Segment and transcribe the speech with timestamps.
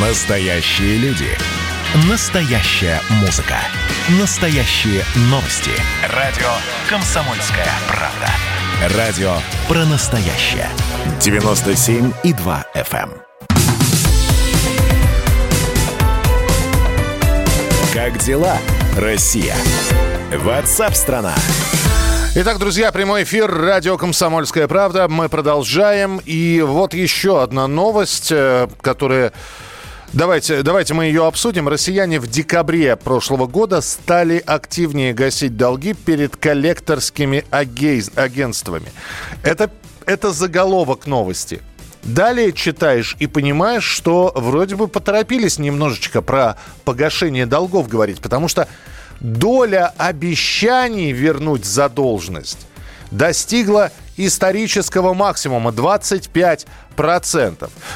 [0.00, 1.26] Настоящие люди.
[2.08, 3.56] Настоящая музыка.
[4.20, 5.72] Настоящие новости.
[6.14, 6.46] Радио
[6.88, 8.96] «Комсомольская правда».
[8.96, 9.32] Радио
[9.66, 10.68] про настоящее.
[11.18, 13.10] 97,2 FM.
[13.10, 13.22] эм.
[17.92, 18.56] Как дела,
[18.96, 19.56] Россия?
[20.32, 21.34] Ватсап-страна!
[22.36, 25.08] Итак, друзья, прямой эфир, радио «Комсомольская правда».
[25.08, 26.20] Мы продолжаем.
[26.24, 29.32] И вот еще одна новость, э, которая...
[30.14, 31.68] Давайте, давайте мы ее обсудим.
[31.68, 38.90] Россияне в декабре прошлого года стали активнее гасить долги перед коллекторскими агентствами.
[39.42, 39.70] Это,
[40.06, 41.60] это заголовок новости.
[42.04, 46.56] Далее читаешь и понимаешь, что вроде бы поторопились немножечко про
[46.86, 48.66] погашение долгов говорить, потому что
[49.20, 52.66] доля обещаний вернуть задолженность
[53.10, 56.66] достигла исторического максимума 25%.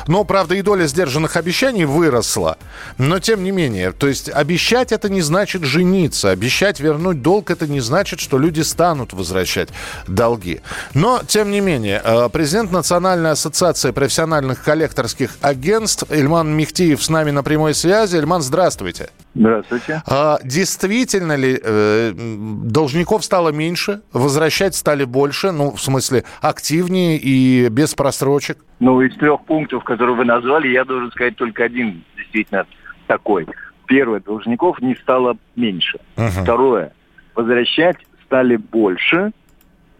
[0.06, 2.58] Но, правда, и доля сдержанных обещаний выросла.
[2.98, 6.30] Но, тем не менее, то есть обещать это не значит жениться.
[6.30, 9.68] Обещать вернуть долг это не значит, что люди станут возвращать
[10.06, 10.60] долги.
[10.94, 17.30] Но, тем не менее, э, президент Национальной ассоциации профессиональных коллекторских агентств Ильман Мехтиев с нами
[17.30, 18.16] на прямой связи.
[18.16, 19.10] Ильман, здравствуйте.
[19.34, 20.02] Здравствуйте.
[20.06, 27.68] А действительно ли э, должников стало меньше, возвращать стали больше, ну, в смысле, активнее и
[27.68, 28.58] без просрочек?
[28.78, 32.66] Ну, из трех пунктов, которые вы назвали, я должен сказать только один действительно
[33.06, 33.46] такой.
[33.86, 35.98] Первое, должников не стало меньше.
[36.16, 36.28] Мгм.
[36.28, 36.92] Второе,
[37.34, 39.32] возвращать стали больше,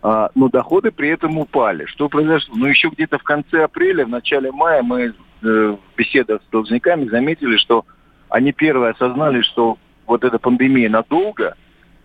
[0.02, 1.86] а, но доходы при этом упали.
[1.86, 2.54] Что произошло?
[2.56, 7.08] Ну, еще где-то в конце апреля, в начале мая мы э, в беседах с должниками
[7.08, 7.84] заметили, что
[8.28, 11.54] они первые осознали, что вот эта пандемия надолго,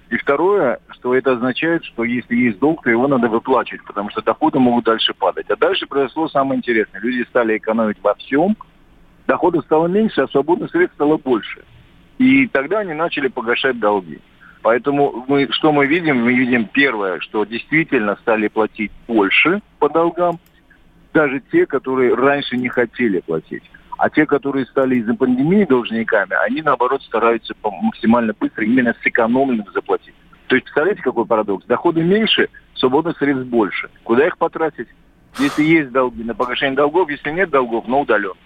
[0.09, 4.22] и второе, что это означает, что если есть долг, то его надо выплачивать, потому что
[4.22, 5.49] доходы могут дальше падать.
[5.49, 7.02] А дальше произошло самое интересное.
[7.02, 8.55] Люди стали экономить во всем,
[9.27, 11.64] доходов стало меньше, а свободных средств стало больше.
[12.19, 14.19] И тогда они начали погашать долги.
[14.61, 16.23] Поэтому мы, что мы видим?
[16.23, 20.39] Мы видим первое, что действительно стали платить больше по долгам,
[21.14, 23.64] даже те, которые раньше не хотели платить.
[23.97, 30.13] А те, которые стали из-за пандемии должниками, они, наоборот, стараются максимально быстро именно сэкономленным заплатить.
[30.47, 31.65] То есть, представляете, какой парадокс?
[31.65, 33.89] Доходы меньше, свободных средств больше.
[34.03, 34.87] Куда их потратить?
[35.39, 38.37] Если есть долги на погашение долгов, если нет долгов, на удаленку.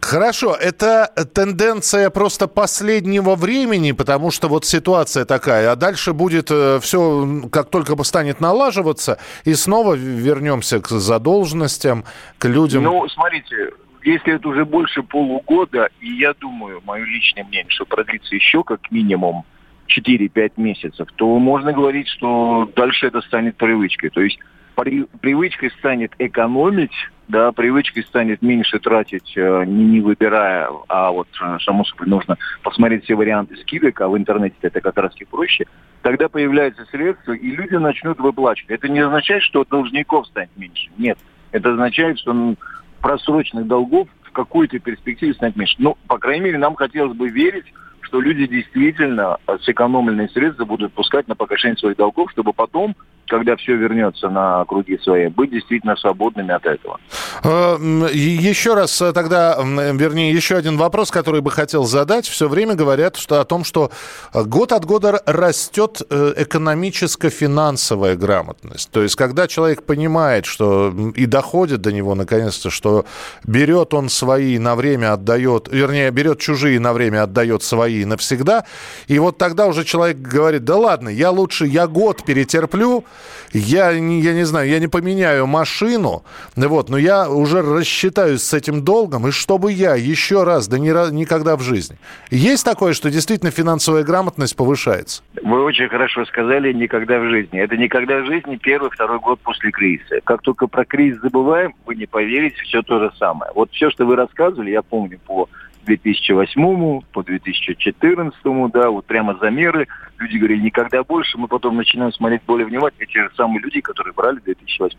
[0.00, 7.42] Хорошо, это тенденция просто последнего времени, потому что вот ситуация такая, а дальше будет все,
[7.50, 12.04] как только станет налаживаться, и снова вернемся к задолженностям,
[12.38, 12.84] к людям.
[12.84, 13.72] Ну, смотрите,
[14.06, 18.90] если это уже больше полугода, и я думаю, мое личное мнение, что продлится еще как
[18.90, 19.44] минимум
[19.88, 24.10] 4-5 месяцев, то можно говорить, что дальше это станет привычкой.
[24.10, 24.38] То есть
[24.76, 26.92] при- привычкой станет экономить,
[27.28, 32.36] да, привычкой станет меньше тратить, э, не, не выбирая, а вот, э, само собой, нужно
[32.62, 35.64] посмотреть все варианты скидок, а в интернете это как раз и проще,
[36.02, 38.70] тогда появляются средства, и люди начнут выплачивать.
[38.70, 40.90] Это не означает, что должников станет меньше.
[40.96, 41.18] Нет.
[41.50, 42.56] Это означает, что м,
[43.00, 45.76] просроченных долгов в какой-то перспективе станет меньше.
[45.78, 47.66] Ну, по крайней мере, нам хотелось бы верить,
[48.00, 52.94] что люди действительно э, сэкономленные средства будут пускать на погашение своих долгов, чтобы потом,
[53.28, 56.98] когда все вернется на круги свои, быть действительно свободными от этого.
[57.42, 57.76] Э,
[58.12, 62.26] Еще раз э, тогда, вернее, еще один вопрос, который бы хотел задать.
[62.26, 63.90] Все время говорят что, о том, что
[64.32, 68.90] э, год от года растет экономическо-финансовая грамотность.
[68.90, 73.04] То есть, когда человек понимает, что и доходит до него наконец-то, что
[73.44, 78.64] берет он свои на время отдает, вернее, берет чужие на время отдает свои навсегда,
[79.06, 83.04] и вот тогда уже человек говорит, да ладно, я лучше, я год перетерплю,
[83.52, 86.24] я, я не знаю, я не поменяю машину,
[86.56, 90.86] вот, но я уже рассчитаюсь с этим долгом, и чтобы я еще раз, да ни
[91.10, 91.96] никогда в жизни.
[92.30, 95.22] Есть такое, что действительно финансовая грамотность повышается?
[95.42, 97.60] Вы очень хорошо сказали «никогда в жизни».
[97.60, 100.20] Это «никогда в жизни» первый, второй год после кризиса.
[100.24, 103.50] Как только про кризис забываем, вы не поверите, все то же самое.
[103.54, 105.48] Вот все, что вы рассказывали, я помню по
[105.86, 108.38] 2008, по 2014,
[108.72, 109.88] да, вот прямо замеры.
[110.18, 111.38] Люди говорили «никогда больше».
[111.38, 113.06] Мы потом начинаем смотреть более внимательно.
[113.06, 114.98] Те же самые люди, которые брали в 2008.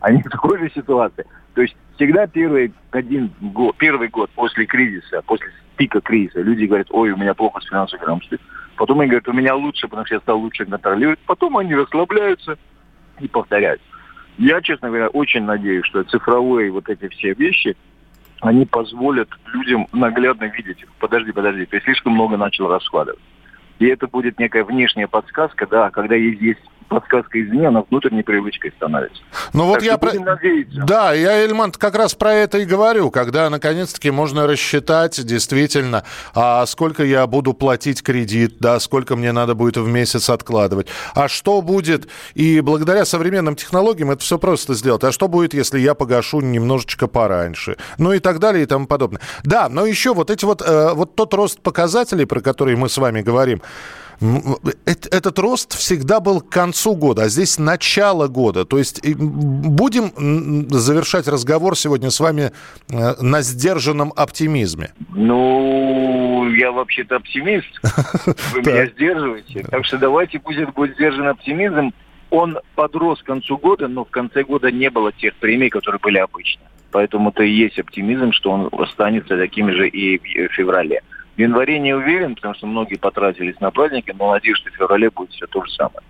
[0.00, 1.26] Они в такой же ситуации.
[1.54, 6.88] То есть всегда первый, один год, первый год после кризиса, после пика кризиса, люди говорят,
[6.90, 8.38] ой, у меня плохо с финансовой грамотностью.
[8.76, 11.20] Потом они говорят, у меня лучше, потому что я стал лучше контролировать.
[11.26, 12.58] Потом они расслабляются
[13.20, 13.80] и повторяют.
[14.36, 17.76] Я, честно говоря, очень надеюсь, что цифровые вот эти все вещи,
[18.40, 23.20] они позволят людям наглядно видеть, подожди, подожди, ты слишком много начал раскладывать.
[23.78, 28.72] И это будет некая внешняя подсказка, да, когда есть, есть подсказка извне, она внутренней привычкой
[28.76, 29.22] становится.
[29.52, 30.12] Ну вот так я про...
[30.12, 30.82] надеяться.
[30.86, 36.04] Да, я, Эльман, как раз про это и говорю, когда наконец-таки можно рассчитать действительно,
[36.34, 41.28] а сколько я буду платить кредит, да, сколько мне надо будет в месяц откладывать, а
[41.28, 45.94] что будет, и благодаря современным технологиям это все просто сделать, а что будет, если я
[45.94, 49.20] погашу немножечко пораньше, ну и так далее и тому подобное.
[49.42, 52.98] Да, но еще вот эти вот, э, вот тот рост показателей, про который мы с
[52.98, 53.62] вами говорим,
[54.20, 58.64] этот рост всегда был к концу года, а здесь начало года.
[58.64, 62.52] То есть будем завершать разговор сегодня с вами
[62.90, 64.92] э, на сдержанном оптимизме.
[65.10, 67.80] Ну, я вообще-то оптимист.
[68.52, 69.64] Вы меня сдерживаете.
[69.70, 71.92] Так что давайте будет будет сдержан оптимизм.
[72.30, 76.18] Он подрос к концу года, но в конце года не было тех премий, которые были
[76.18, 76.62] обычно.
[76.90, 80.18] Поэтому это и есть оптимизм, что он останется таким же и
[80.48, 81.02] в феврале.
[81.36, 85.32] В январе не уверен, потому что многие потратились на праздники, надеюсь, что в феврале будет
[85.32, 86.00] все то же самое.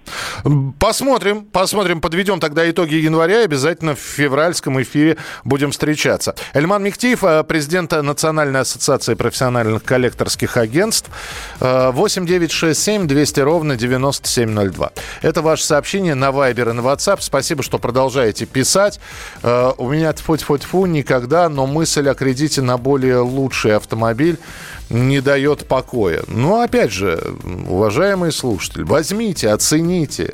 [0.79, 6.35] Посмотрим, посмотрим, подведем тогда итоги января обязательно в февральском эфире будем встречаться.
[6.53, 11.09] Эльман Мехтиев, э, президент Национальной ассоциации профессиональных коллекторских агентств.
[11.61, 14.91] 8 9 6 7 200 ровно 9702.
[15.23, 17.19] Это ваше сообщение на Viber и на WhatsApp.
[17.21, 19.01] Спасибо, что продолжаете писать.
[19.43, 24.39] Э, у меня тьфу-тьфу-тьфу никогда, но мысль о кредите на более лучший автомобиль
[24.91, 26.23] не дает покоя.
[26.29, 27.19] Но опять же,
[27.69, 30.34] уважаемые слушатели, возьмите, оцените.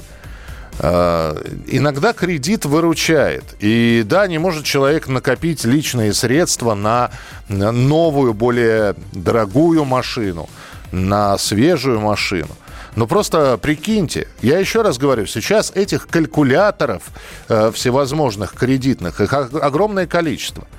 [0.83, 1.37] А,
[1.67, 3.45] иногда кредит выручает.
[3.61, 7.11] И да, не может человек накопить личные средства на
[7.49, 10.49] новую, более дорогую машину,
[10.91, 12.57] на свежую машину.
[12.97, 17.03] Но просто прикиньте, я еще раз говорю, сейчас этих калькуляторов
[17.49, 20.67] э, всевозможных кредитных, их огромное количество–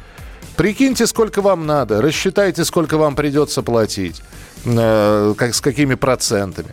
[0.57, 4.21] Прикиньте, сколько вам надо, рассчитайте, сколько вам придется платить,
[4.65, 6.69] э, как, с какими процентами.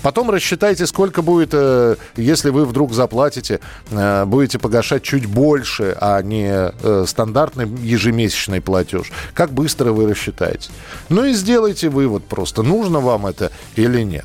[0.00, 3.60] Потом рассчитайте, сколько будет, э, если вы вдруг заплатите,
[3.90, 9.12] э, будете погашать чуть больше, а не э, стандартный ежемесячный платеж.
[9.34, 10.70] Как быстро вы рассчитаете.
[11.08, 14.24] Ну и сделайте вывод просто, нужно вам это или нет.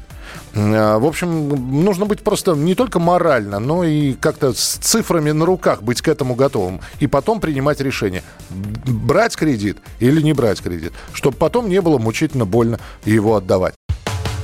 [0.54, 1.50] В общем,
[1.84, 6.08] нужно быть просто не только морально, но и как-то с цифрами на руках быть к
[6.08, 6.82] этому готовым.
[7.00, 12.46] И потом принимать решение, брать кредит или не брать кредит, чтобы потом не было мучительно
[12.46, 13.77] больно его отдавать.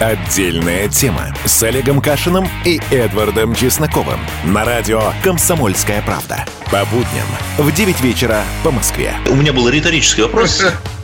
[0.00, 6.44] Отдельная тема с Олегом Кашиным и Эдвардом Чесноковым на радио «Комсомольская правда».
[6.66, 7.26] По будням
[7.56, 9.14] в 9 вечера по Москве.
[9.30, 10.62] У меня был риторический вопрос.